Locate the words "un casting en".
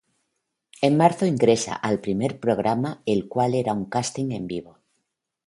3.81-4.47